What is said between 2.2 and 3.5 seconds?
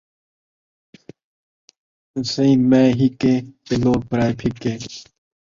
سئیں مئیں ہکے